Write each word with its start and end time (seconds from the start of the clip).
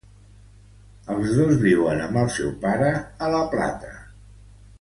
Els 1.15 1.35
dos 1.41 1.53
viuen 1.65 2.01
amb 2.07 2.19
el 2.23 2.33
seu 2.39 2.51
pare 2.67 2.91
a 3.27 3.33
La 3.37 3.47
Plata. 3.57 3.97